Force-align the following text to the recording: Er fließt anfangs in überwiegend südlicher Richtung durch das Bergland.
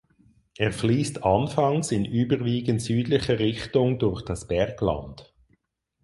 Er 0.57 0.71
fließt 0.71 1.23
anfangs 1.23 1.91
in 1.91 2.05
überwiegend 2.05 2.81
südlicher 2.81 3.37
Richtung 3.37 3.99
durch 3.99 4.23
das 4.23 4.47
Bergland. 4.47 5.31